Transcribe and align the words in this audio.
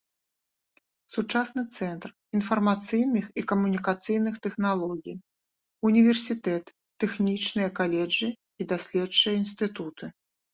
Сучасны 1.15 1.63
цэнтр 1.75 2.09
інфармацыйных 2.39 3.25
і 3.41 3.43
камунікацыйных 3.51 4.39
тэхналогій, 4.47 5.15
універсітэт, 5.91 6.65
тэхнічныя 7.05 7.69
каледжы 7.83 8.27
і 8.35 8.63
даследчыя 8.75 9.33
інстытуты. 9.43 10.05